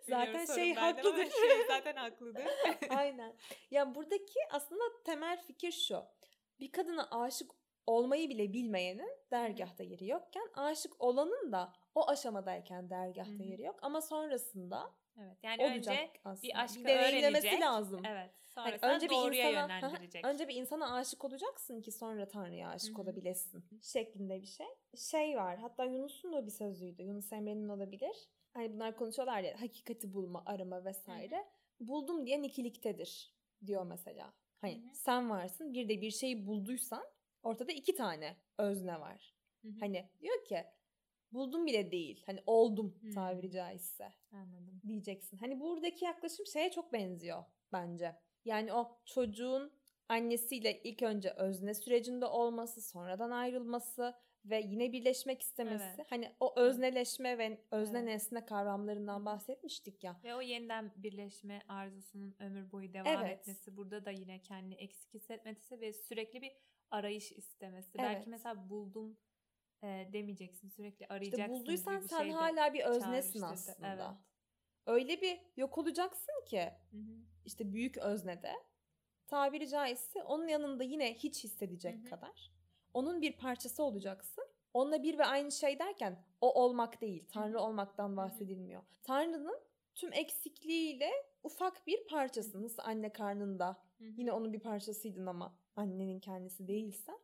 Zaten 0.09 0.45
şey 0.45 0.75
haklıdır. 0.75 1.31
Şey 1.31 1.67
zaten 1.69 1.97
haklıdır. 1.97 2.45
Aynen. 2.91 3.35
Ya 3.71 3.95
buradaki 3.95 4.39
aslında 4.51 4.83
temel 5.05 5.43
fikir 5.43 5.73
şu. 5.73 6.05
Bir 6.61 6.73
kadına 6.73 7.09
aşık 7.11 7.51
olmayı 7.87 8.29
bile 8.29 8.53
bilmeyenin 8.53 9.19
dergahta 9.31 9.83
yeri 9.83 10.07
yokken 10.07 10.49
aşık 10.55 11.01
olanın 11.01 11.53
da 11.53 11.73
o 11.95 12.09
aşamadayken 12.09 12.91
dergahta 12.91 13.31
Hı 13.33 13.37
hı. 13.39 13.43
yeri 13.43 13.63
yok. 13.63 13.77
Ama 13.83 14.01
sonrasında 14.01 14.91
evet 15.19 15.37
yani 15.43 15.63
olacak 15.63 15.77
önce 15.79 16.11
aslında. 16.25 16.43
bir 16.43 16.63
aşkı 16.63 16.81
öğrenecek. 16.89 17.61
lazım. 17.61 18.03
Evet. 18.05 18.31
Hani 18.55 18.65
Sonrasında 18.79 18.95
önce 18.95 19.07
bir 19.07 19.15
doğruya 19.15 19.51
insana, 19.51 19.75
yönlendirecek. 19.75 20.25
önce 20.25 20.49
bir 20.49 20.55
insana 20.55 20.95
aşık 20.95 21.25
olacaksın 21.25 21.81
ki 21.81 21.93
sonra 21.93 22.29
Tanrı'ya 22.29 22.69
aşık 22.69 22.91
Hı 22.91 22.97
hı. 22.99 23.03
olabilesin 23.03 23.65
şeklinde 23.83 24.43
bir 24.43 24.47
şey. 24.47 24.67
Şey 24.97 25.37
var 25.37 25.59
hatta 25.59 25.85
Yunus'un 25.85 26.33
da 26.33 26.47
bir 26.47 26.51
sözüydü. 26.51 27.03
Yunus 27.03 27.33
Emre'nin 27.33 27.69
olabilir. 27.69 28.29
Hani 28.53 28.73
bunlar 28.73 28.97
konuşuyorlar 28.97 29.41
ya 29.41 29.61
hakikati 29.61 30.13
bulma, 30.15 30.43
arama 30.47 30.85
vesaire. 30.85 31.45
Buldum 31.81 32.27
diyen 32.27 32.43
ikiliktedir 32.43 33.33
diyor 33.67 33.87
mesela. 33.87 34.33
Hani 34.61 34.75
Hı 34.83 34.89
hı. 34.89 34.95
sen 34.95 35.31
varsın 35.31 35.75
bir 35.75 35.89
de 35.89 36.01
bir 36.01 36.11
şeyi 36.11 36.47
bulduysan 36.47 37.05
ortada 37.43 37.73
iki 37.73 37.95
tane 37.95 38.37
özne 38.59 39.01
var. 39.01 39.35
Hı 39.63 39.69
hı. 39.69 39.73
Hani 39.81 40.09
diyor 40.21 40.45
ki 40.45 40.65
buldum 41.35 41.67
bile 41.67 41.91
değil. 41.91 42.23
Hani 42.27 42.43
oldum 42.47 42.95
Hı. 43.03 43.11
tabiri 43.15 43.51
caizse 43.51 44.09
Anladım. 44.33 44.81
diyeceksin. 44.87 45.37
Hani 45.37 45.61
buradaki 45.61 46.05
yaklaşım 46.05 46.47
şeye 46.47 46.71
çok 46.71 46.93
benziyor 46.93 47.45
bence. 47.73 48.17
Yani 48.45 48.73
o 48.73 48.99
çocuğun 49.05 49.73
annesiyle 50.09 50.83
ilk 50.83 51.03
önce 51.03 51.31
özne 51.31 51.75
sürecinde 51.75 52.27
olması, 52.27 52.83
sonradan 52.83 53.31
ayrılması 53.31 54.15
ve 54.45 54.61
yine 54.61 54.93
birleşmek 54.93 55.43
istemesi. 55.43 55.85
Evet. 55.97 56.07
Hani 56.11 56.35
o 56.41 56.61
özneleşme 56.61 57.39
ve 57.39 57.61
özne 57.71 57.99
Evet. 57.99 58.09
nesne 58.09 58.45
kavramlarından 58.47 59.27
bahsetmiştik 59.27 60.05
ya. 60.05 60.21
Ve 60.25 60.35
o 60.35 60.41
yeniden 60.41 60.93
birleşme 60.97 61.63
arzusunun 61.69 62.35
ömür 62.39 62.73
boyu 62.73 62.93
devam 62.93 63.07
Evet. 63.25 63.41
etmesi. 63.41 63.77
Burada 63.77 64.05
da 64.05 64.11
yine 64.11 64.43
kendini 64.43 64.75
eksik 64.75 65.15
hissetmesi 65.15 65.81
ve 65.81 65.93
sürekli 65.93 66.43
bir 66.43 66.53
arayış 66.91 67.33
istemesi. 67.33 67.91
Evet. 67.99 68.11
Belki 68.11 68.31
mesela 68.31 68.69
buldum 68.71 69.17
e, 69.85 70.13
demeyeceksin. 70.13 70.69
Sürekli 70.69 71.03
İşte 71.03 71.15
arayacaksın 71.15 71.55
bulduysan 71.55 71.99
gibi 71.99 72.09
sen 72.09 72.23
şey 72.23 72.31
hala 72.33 72.75
bir 72.75 72.85
öznesin 72.85 73.43
aslında. 73.43 73.89
Evet. 73.95 74.19
Öyle 74.87 75.21
bir 75.21 75.41
yok 75.57 75.79
olacaksın 75.79 76.45
ki 76.47 76.71
Hı 76.91 76.97
hı. 76.97 77.17
işte 77.45 77.73
büyük 77.73 77.97
öznede 77.97 78.53
tabiri 79.27 79.69
caizse 79.69 80.23
onun 80.23 80.49
yanında 80.49 80.85
yine 80.85 81.15
hiç 81.15 81.45
hissedecek 81.45 81.97
Hı 81.97 82.07
hı. 82.07 82.11
kadar 82.11 82.53
onun 82.95 83.23
bir 83.23 83.33
parçası 83.33 83.83
olacaksın. 83.83 84.45
Onunla 84.75 85.03
bir 85.03 85.19
ve 85.19 85.25
aynı 85.25 85.53
şey 85.53 85.79
derken 85.79 86.25
o 86.41 86.63
olmak 86.63 87.01
değil, 87.01 87.29
Tanrı 87.29 87.61
olmaktan 87.61 88.17
bahsedilmiyor. 88.17 88.83
Tanrı'nın 89.03 89.61
tüm 89.95 90.13
eksikliğiyle 90.13 91.11
ufak 91.43 91.87
bir 91.87 92.07
parçası. 92.07 92.63
Nasıl 92.63 92.83
anne 92.83 93.13
karnında 93.13 93.83
yine 93.99 94.33
onun 94.33 94.53
bir 94.53 94.61
parçasıydın 94.61 95.27
ama 95.27 95.59
annenin 95.77 96.21
kendisi 96.21 96.69
değilsen 96.69 97.19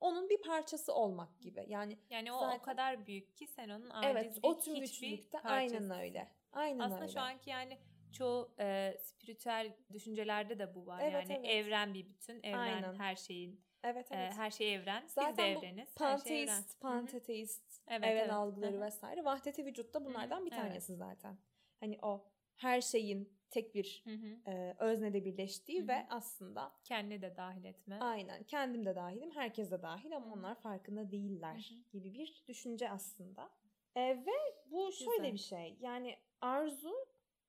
onun 0.00 0.28
bir 0.28 0.42
parçası 0.42 0.94
olmak 0.94 1.40
gibi. 1.40 1.64
Yani 1.68 1.98
Yani 2.10 2.32
o 2.32 2.38
zaten- 2.38 2.58
o 2.58 2.62
kadar 2.62 3.06
büyük 3.06 3.36
ki 3.36 3.46
sen 3.46 3.68
onun 3.68 3.90
aciz 3.90 4.10
evet 4.10 4.36
bir 4.36 4.40
o 4.42 4.58
tüm 4.58 4.74
güçlülükte 4.80 5.38
aynen 5.40 5.90
öyle. 5.90 6.28
Aynen 6.52 6.78
Aslında 6.78 7.00
öyle. 7.02 7.12
şu 7.12 7.20
anki 7.20 7.50
yani 7.50 7.78
çoğu 8.12 8.54
e, 8.60 8.96
spiritüel 9.02 9.76
düşüncelerde 9.92 10.58
de 10.58 10.74
bu 10.74 10.86
var. 10.86 11.00
Evet, 11.02 11.12
yani 11.30 11.32
evet. 11.32 11.66
evren 11.66 11.94
bir 11.94 12.08
bütün, 12.08 12.42
evren 12.42 12.58
Aynen. 12.58 12.94
her 12.94 13.16
şeyin, 13.16 13.64
evet 13.84 14.12
e, 14.12 14.14
evet. 14.14 14.32
her 14.36 14.50
şey 14.50 14.74
evren. 14.74 15.02
Biz 15.04 15.16
de 15.16 15.20
Zaten 15.20 15.44
evreniz. 15.46 15.94
her 15.98 16.18
şey 16.18 16.42
evren. 16.42 16.46
panteist, 16.46 16.80
panteteist, 16.80 17.82
Evet, 17.88 18.04
evren 18.04 18.16
evet. 18.20 18.32
algıları 18.32 18.72
Hı 18.72 18.76
hı. 18.76 18.80
vesaire. 18.80 19.24
Vahdeti 19.24 19.64
vücut 19.64 19.94
da 19.94 20.00
hı, 20.00 20.04
bunlardan 20.04 20.46
bir 20.46 20.52
evet. 20.52 20.62
tanesi 20.62 20.96
zaten. 20.96 21.38
Hani 21.80 21.98
o 22.02 22.24
her 22.56 22.80
şeyin 22.80 23.36
tek 23.50 23.74
bir 23.74 24.02
Hı 24.04 24.10
hı. 24.10 24.50
e, 24.50 24.76
öznede 24.78 25.24
birleştiği 25.24 25.78
Hı 25.80 25.84
hı. 25.84 25.88
ve 25.88 26.06
aslında 26.10 26.72
Kendini 26.84 27.22
de 27.22 27.36
dahil 27.36 27.64
etme. 27.64 27.98
aynen 28.00 28.42
kendim 28.42 28.86
de 28.86 28.96
dahilim, 28.96 29.30
herkes 29.30 29.70
de 29.70 29.82
dahil 29.82 30.16
ama 30.16 30.26
Hı 30.26 30.30
onlar 30.32 30.54
farkında 30.54 31.10
değiller 31.10 31.70
Hı 31.70 31.74
hı. 31.74 31.88
gibi 31.98 32.14
bir 32.14 32.44
düşünce 32.48 32.90
aslında. 32.90 33.50
E, 33.96 34.00
ve 34.26 34.32
bu 34.70 34.92
şöyle 34.92 35.16
Güzel. 35.16 35.32
bir 35.32 35.38
şey. 35.38 35.76
Yani 35.80 36.16
arzu 36.40 36.94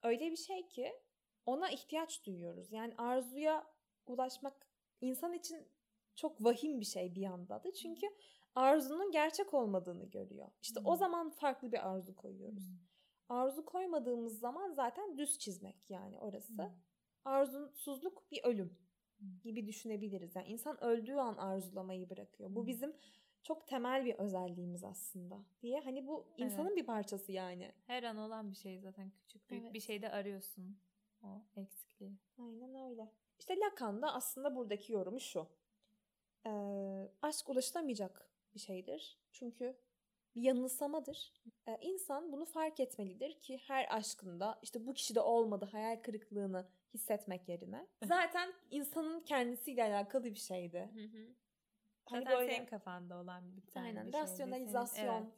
öyle 0.03 0.31
bir 0.31 0.35
şey 0.37 0.67
ki 0.67 0.93
ona 1.45 1.69
ihtiyaç 1.69 2.25
duyuyoruz. 2.25 2.71
Yani 2.71 2.93
arzuya 2.97 3.67
ulaşmak 4.07 4.67
insan 5.01 5.33
için 5.33 5.67
çok 6.15 6.43
vahim 6.43 6.79
bir 6.79 6.85
şey 6.85 7.15
bir 7.15 7.21
yanda 7.21 7.63
da. 7.63 7.73
Çünkü 7.73 8.07
arzunun 8.55 9.11
gerçek 9.11 9.53
olmadığını 9.53 10.05
görüyor. 10.09 10.47
İşte 10.61 10.79
o 10.85 10.93
Hı. 10.93 10.97
zaman 10.97 11.29
farklı 11.29 11.71
bir 11.71 11.89
arzu 11.89 12.15
koyuyoruz. 12.15 12.63
Arzu 13.29 13.65
koymadığımız 13.65 14.39
zaman 14.39 14.71
zaten 14.71 15.17
düz 15.17 15.39
çizmek 15.39 15.89
yani 15.89 16.19
orası. 16.19 16.63
Hı. 16.63 16.71
Arzusuzluk 17.25 18.31
bir 18.31 18.43
ölüm 18.43 18.77
Hı. 19.19 19.25
gibi 19.43 19.67
düşünebiliriz. 19.67 20.35
Yani 20.35 20.47
insan 20.47 20.83
öldüğü 20.83 21.15
an 21.15 21.37
arzulamayı 21.37 22.09
bırakıyor. 22.09 22.55
Bu 22.55 22.63
Hı. 22.63 22.67
bizim 22.67 22.95
çok 23.43 23.67
temel 23.67 24.05
bir 24.05 24.15
özelliğimiz 24.15 24.83
aslında 24.83 25.39
diye. 25.61 25.79
Hani 25.79 26.07
bu 26.07 26.27
insanın 26.37 26.75
bir 26.75 26.85
parçası 26.85 27.31
yani. 27.31 27.71
Her 27.87 28.03
an 28.03 28.17
olan 28.17 28.51
bir 28.51 28.55
şey 28.55 28.79
zaten 28.79 29.11
küçük 29.21 29.49
büyük 29.49 29.63
bir 29.63 29.69
Evet. 29.69 29.81
şeyde 29.81 30.09
arıyorsun 30.11 30.79
o 31.23 31.41
eksikliği. 31.55 32.17
Aynen 32.37 32.89
öyle. 32.89 33.11
İşte 33.39 33.59
Lacan 33.59 34.01
da 34.01 34.13
aslında 34.13 34.55
buradaki 34.55 34.93
yorumu 34.93 35.19
şu. 35.19 35.47
Ee, 36.45 36.49
aşk 37.21 37.49
ulaşılamayacak 37.49 38.29
bir 38.53 38.59
şeydir. 38.59 39.19
Çünkü 39.31 39.77
bir 40.37 40.41
yanılsamadır. 40.41 41.33
Ee, 41.67 41.77
insan 41.81 42.31
bunu 42.31 42.45
fark 42.45 42.79
etmelidir 42.79 43.39
ki 43.39 43.57
her 43.67 43.97
aşkında 43.97 44.59
işte 44.61 44.87
bu 44.87 44.93
kişide 44.93 45.21
olmadı 45.21 45.69
hayal 45.71 46.01
kırıklığını 46.01 46.67
hissetmek 46.93 47.49
yerine. 47.49 47.87
Zaten 48.05 48.53
insanın 48.71 49.19
kendisiyle 49.19 49.83
alakalı 49.83 50.23
bir 50.23 50.35
şeydi. 50.35 50.89
Hı 50.93 50.99
hı. 51.03 51.27
Hani 52.05 52.23
Zaten 52.23 52.39
böyle 52.39 52.55
senin 52.55 52.65
kafanda 52.65 53.17
olan 53.17 53.57
bir 53.57 53.61
tane 53.67 53.85
aynen 53.87 54.07
bir 54.07 54.11
şeydi. 54.11 54.23
rasyonalizasyon 54.23 55.19
Senin- 55.19 55.33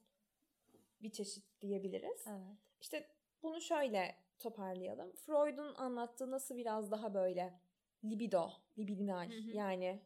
bir 1.01 1.09
çeşit 1.09 1.61
diyebiliriz. 1.61 2.23
Evet. 2.27 2.41
evet. 2.47 2.57
İşte 2.81 3.07
bunu 3.43 3.61
şöyle 3.61 4.15
toparlayalım. 4.39 5.11
Freud'un 5.15 5.75
anlattığı 5.75 6.31
nasıl 6.31 6.55
biraz 6.57 6.91
daha 6.91 7.13
böyle 7.13 7.59
libido, 8.03 8.49
libidinal 8.77 9.29
Hı 9.29 9.37
hı. 9.37 9.49
yani 9.49 10.01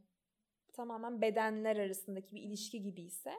tamamen 0.73 1.21
bedenler 1.21 1.77
arasındaki 1.77 2.35
bir 2.35 2.41
ilişki 2.41 2.81
gibi 2.81 3.01
ise 3.01 3.33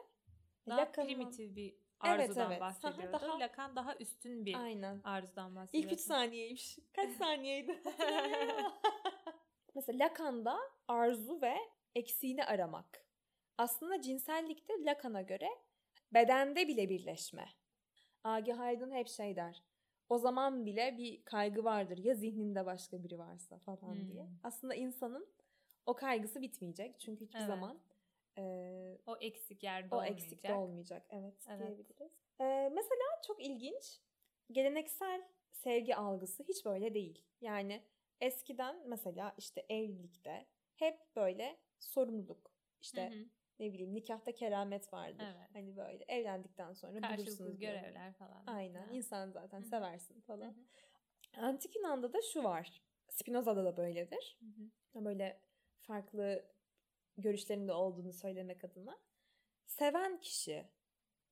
Daha 0.69 0.77
Lacan'ın- 0.81 1.07
primitif 1.07 1.55
bir 1.55 1.73
Evet, 2.05 2.19
arzudan 2.29 2.51
evet. 2.51 2.61
Aha, 2.61 2.69
bahsediyordu. 2.69 3.13
daha- 3.13 3.39
Lacan 3.39 3.75
daha 3.75 3.95
üstün 3.95 4.45
bir 4.45 4.55
Aynen. 4.63 5.01
arzudan 5.03 5.55
bahsediyor. 5.55 5.83
İlk 5.83 5.93
üç 5.93 5.99
saniyeymiş. 5.99 6.79
Kaç 6.95 7.09
saniyeydi? 7.17 7.81
Mesela 9.75 10.05
Lacan'da 10.05 10.57
arzu 10.87 11.41
ve 11.41 11.55
eksiğini 11.95 12.45
aramak. 12.45 13.05
Aslında 13.57 14.01
cinsellikte 14.01 14.73
Lacan'a 14.85 15.21
göre 15.21 15.49
bedende 16.13 16.67
bile 16.67 16.89
birleşme. 16.89 17.45
Agi 18.23 18.53
Haydn 18.53 18.91
hep 18.91 19.07
şey 19.07 19.35
der. 19.35 19.63
O 20.09 20.17
zaman 20.17 20.65
bile 20.65 20.97
bir 20.97 21.23
kaygı 21.25 21.63
vardır 21.63 21.97
ya 21.97 22.13
zihninde 22.15 22.65
başka 22.65 23.03
biri 23.03 23.17
varsa 23.19 23.57
falan 23.59 23.93
Hmm. 23.95 24.07
diye. 24.11 24.27
Aslında 24.43 24.75
insanın 24.75 25.27
o 25.85 25.93
kaygısı 25.93 26.41
bitmeyecek. 26.41 26.99
Çünkü 26.99 27.25
hiçbir 27.25 27.39
Evet. 27.39 27.47
zaman 27.47 27.79
eee, 28.37 28.97
O 29.07 29.17
eksik 29.17 29.63
yerde 29.63 29.95
o 29.95 29.97
olmayacak. 29.97 30.19
eksik 30.21 30.43
de 30.43 30.53
olmayacak. 30.53 31.05
Evet, 31.09 31.45
Evet. 31.49 31.59
diyebiliriz. 31.59 32.11
Ee, 32.41 32.69
mesela 32.73 33.21
çok 33.27 33.45
ilginç. 33.45 33.99
Geleneksel 34.51 35.21
sevgi 35.51 35.95
algısı 35.95 36.43
hiç 36.43 36.65
böyle 36.65 36.93
değil. 36.93 37.25
Yani 37.41 37.83
eskiden 38.21 38.89
mesela 38.89 39.35
işte 39.37 39.65
evlilikte 39.69 40.45
hep 40.75 41.15
böyle 41.15 41.57
sorumluluk. 41.79 42.51
işte 42.81 43.09
Hı 43.09 43.15
hı. 43.19 43.25
ne 43.59 43.73
bileyim 43.73 43.93
nikahta 43.95 44.31
keramet 44.31 44.93
vardır. 44.93 45.23
Evet. 45.37 45.49
Hani 45.53 45.77
böyle 45.77 46.05
evlendikten 46.07 46.73
sonra 46.73 47.01
Karşılıklı 47.01 47.57
görevler 47.59 48.13
falan. 48.13 48.45
Aynen. 48.47 48.87
Ha. 48.87 48.93
insan 48.93 49.29
zaten 49.31 49.59
Hı 49.59 49.63
hı. 49.65 49.69
seversin 49.69 50.15
Hı 50.15 50.21
falan. 50.21 50.55
hı. 51.33 51.41
Antik 51.41 51.75
Yunan'da 51.75 52.13
da 52.13 52.21
şu 52.21 52.43
var. 52.43 52.81
Spinoza'da 53.09 53.65
da 53.65 53.77
böyledir. 53.77 54.37
Hı 54.39 54.45
hı. 54.99 55.05
Böyle 55.05 55.41
farklı 55.81 56.45
görüşlerinde 57.17 57.73
olduğunu 57.73 58.13
söylemek 58.13 58.63
adına. 58.63 58.99
Seven 59.65 60.19
kişi 60.19 60.65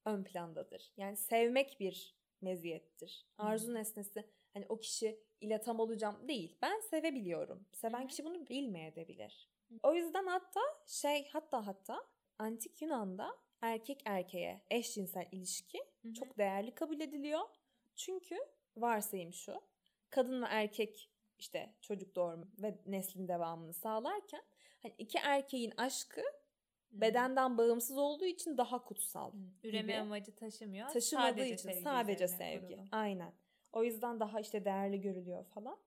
ön 0.05 0.23
plandadır. 0.23 0.91
Yani 0.97 1.17
sevmek 1.17 1.79
bir 1.79 2.15
meziyettir. 2.41 3.27
Arzu 3.37 3.67
Hmm. 3.67 3.75
nesnesi 3.75 4.29
hani 4.53 4.65
o 4.69 4.79
kişi 4.79 5.19
ile 5.41 5.61
tam 5.61 5.79
olacağım 5.79 6.27
değil. 6.27 6.57
Ben 6.61 6.79
sevebiliyorum. 6.79 7.67
Seven 7.73 8.07
kişi 8.07 8.25
bunu 8.25 8.47
bilmeyebilir. 8.47 9.49
O 9.83 9.93
yüzden 9.93 10.27
hatta 10.27 10.61
şey 10.87 11.29
hatta 11.29 11.67
hatta 11.67 12.03
antik 12.39 12.81
Yunan'da 12.81 13.37
erkek 13.61 14.01
erkeğe 14.05 14.61
eşcinsel 14.71 15.27
ilişki 15.31 15.79
çok 16.19 16.37
değerli 16.37 16.75
kabul 16.75 16.99
ediliyor. 16.99 17.41
Çünkü 17.95 18.37
varsayım 18.77 19.33
şu. 19.33 19.61
Kadın 20.09 20.41
ve 20.41 20.45
erkek 20.49 21.11
işte 21.43 21.73
çocuk 21.81 22.15
doğurma 22.15 22.45
ve 22.61 22.77
neslin 22.85 23.27
devamını 23.27 23.73
sağlarken 23.73 24.43
hani 24.83 24.93
iki 24.97 25.17
erkeğin 25.17 25.73
aşkı 25.77 26.21
bedenden 26.91 27.57
bağımsız 27.57 27.97
olduğu 27.97 28.25
için 28.25 28.57
daha 28.57 28.83
kutsal. 28.83 29.31
Hı. 29.31 29.37
Üreme 29.63 29.81
gibi. 29.81 30.01
amacı 30.01 30.35
taşımıyor. 30.35 30.89
Taşımadığı 30.89 31.27
sadece 31.27 31.53
için 31.53 31.69
sevgi 31.69 31.83
sadece 31.83 32.27
sevgi. 32.27 32.75
kurulu. 32.75 32.87
Aynen. 32.91 33.33
O 33.71 33.83
yüzden 33.83 34.19
daha 34.19 34.39
işte 34.39 34.65
değerli 34.65 35.01
görülüyor 35.01 35.45
falan. 35.45 35.77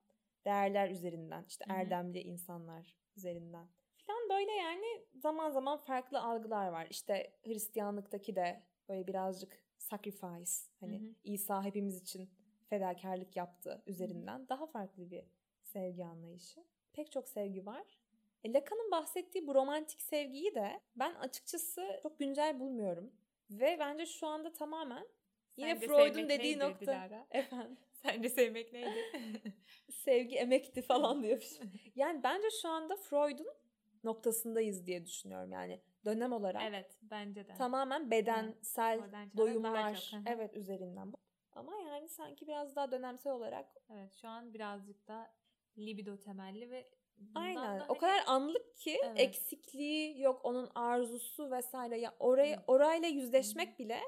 Değerler 0.45 0.89
üzerinden 0.89 1.45
işte 1.47 1.65
Hı 1.65 1.73
hı. 1.73 1.77
erdemli 1.77 2.21
insanlar 2.21 2.97
üzerinden. 3.15 3.67
Falan 4.07 4.29
böyle 4.29 4.51
yani 4.51 5.05
zaman 5.15 5.49
zaman 5.49 5.77
farklı 5.77 6.21
algılar 6.21 6.67
var. 6.67 6.87
İşte 6.89 7.33
Hristiyanlıktaki 7.45 8.35
de 8.35 8.63
böyle 8.89 9.07
birazcık 9.07 9.63
sacrifice 9.77 10.51
hani 10.79 10.99
Hı 10.99 11.03
hı. 11.05 11.13
İsa 11.23 11.63
hepimiz 11.63 12.01
için 12.01 12.29
fedakarlık 12.69 13.35
yaptı 13.35 13.83
üzerinden 13.85 14.49
daha 14.49 14.65
farklı 14.65 15.11
bir 15.11 15.23
sevgi 15.67 16.05
anlayışı. 16.05 16.63
Pek 16.93 17.11
çok 17.11 17.29
sevgi 17.29 17.65
var. 17.65 17.99
E, 18.43 18.53
Lacan'ın 18.53 18.91
bahsettiği 18.91 19.47
bu 19.47 19.55
romantik 19.55 20.01
sevgiyi 20.01 20.55
de 20.55 20.81
ben 20.95 21.13
açıkçası 21.15 21.99
çok 22.03 22.19
güncel 22.19 22.59
bulmuyorum. 22.59 23.13
Ve 23.49 23.77
bence 23.79 24.05
şu 24.05 24.27
anda 24.27 24.53
tamamen 24.53 25.07
yine 25.57 25.75
Sence 25.75 25.87
Freud'un 25.87 26.29
dediği 26.29 26.43
neydir 26.43 26.59
nokta. 26.59 26.85
Dilara? 26.85 27.27
Efendim. 27.31 27.77
Sence 27.93 28.29
sevmek 28.29 28.73
neydi? 28.73 29.05
Sevgi 29.91 30.35
emekti 30.35 30.81
falan 30.81 31.23
diyormuş. 31.23 31.59
Yani 31.95 32.23
bence 32.23 32.47
şu 32.61 32.69
anda 32.69 32.95
Freud'un 32.95 33.47
noktasındayız 34.03 34.85
diye 34.85 35.05
düşünüyorum 35.05 35.51
yani 35.51 35.81
dönem 36.05 36.31
olarak. 36.31 36.61
evet 36.65 36.97
bence 37.01 37.47
de. 37.47 37.53
Tamamen 37.53 38.11
bedensel 38.11 39.01
doyumlar 39.37 40.11
evet 40.25 40.55
üzerinden. 40.55 41.13
Ama 41.51 41.71
yani 41.81 42.09
sanki 42.09 42.47
biraz 42.47 42.75
daha 42.75 42.91
dönemsel 42.91 43.33
olarak 43.33 43.65
Evet 43.89 44.13
şu 44.13 44.27
an 44.27 44.53
birazcık 44.53 45.07
da 45.07 45.31
libido 45.77 46.17
temelli 46.19 46.71
ve 46.71 46.87
aynen 47.35 47.79
o 47.79 47.87
hani- 47.89 47.97
kadar 47.97 48.23
anlık 48.27 48.77
ki 48.77 48.99
Evet. 49.05 49.19
eksikliği 49.19 50.21
yok 50.21 50.41
onun 50.45 50.69
arzusu 50.75 51.51
vesaire 51.51 51.99
ya 51.99 52.15
orayı 52.19 52.55
Hı. 52.55 52.61
orayla 52.67 53.07
yüzleşmek 53.07 53.79
bile 53.79 53.99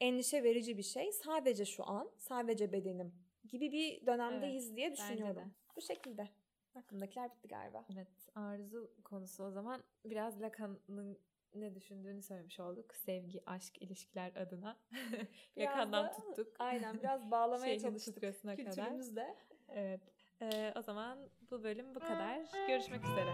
endişe 0.00 0.42
verici 0.44 0.78
bir 0.78 0.82
şey. 0.82 1.12
Sadece 1.12 1.64
şu 1.64 1.88
an, 1.88 2.10
sadece 2.18 2.72
bedenim 2.72 3.14
gibi 3.48 3.72
bir 3.72 4.06
dönemdeyiz 4.06 4.76
diye 4.76 4.90
bence 4.90 5.02
de. 5.02 5.06
düşünüyorum. 5.08 5.54
Bu 5.76 5.80
şekilde. 5.80 6.28
Aklımdakiler 6.74 7.30
bitti 7.30 7.48
galiba. 7.48 7.84
Evet 7.94 8.08
arzu 8.34 8.90
konusu 9.04 9.44
o 9.44 9.50
zaman 9.50 9.82
biraz 10.04 10.40
Lacan'ın 10.40 11.18
ne 11.54 11.74
düşündüğünü 11.74 12.22
söylemiş 12.22 12.60
olduk. 12.60 12.94
Sevgi, 12.94 13.42
aşk, 13.46 13.82
ilişkiler 13.82 14.36
adına. 14.36 14.76
Lacan'dan 15.58 16.04
da- 16.04 16.12
tuttuk. 16.12 16.54
Aynen 16.58 16.98
biraz 16.98 17.30
bağlamaya 17.30 17.78
çalıştık 17.80 18.20
kültürümüzle. 18.56 19.36
Evet. 19.68 20.00
Ee, 20.42 20.72
o 20.76 20.82
zaman 20.82 21.18
bu 21.50 21.64
bölüm 21.64 21.94
bu 21.94 22.00
kadar. 22.00 22.38
Görüşmek 22.68 23.00
üzere. 23.04 23.30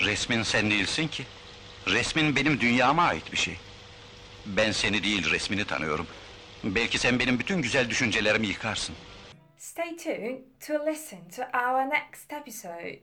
Resmin 0.00 0.42
sen 0.42 0.70
değilsin 0.70 1.08
ki. 1.08 1.24
Resmin 1.86 2.36
benim 2.36 2.60
dünyama 2.60 3.02
ait 3.02 3.32
bir 3.32 3.36
şey. 3.36 3.56
Ben 4.46 4.72
seni 4.72 5.02
değil 5.02 5.30
resmini 5.30 5.64
tanıyorum. 5.64 6.06
Belki 6.64 6.98
sen 6.98 7.18
benim 7.18 7.38
bütün 7.38 7.62
güzel 7.62 7.90
düşüncelerimi 7.90 8.46
yıkarsın. 8.46 8.94
Stay 9.58 9.96
tuned 9.96 10.38
to 10.66 10.86
listen 10.86 11.18
to 11.36 11.42
our 11.42 11.90
next 11.90 12.32
episode. 12.32 12.98